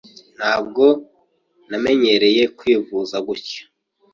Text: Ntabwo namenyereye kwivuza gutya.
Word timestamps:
Ntabwo 0.37 0.85
namenyereye 1.69 2.43
kwivuza 2.57 3.15
gutya. 3.27 3.61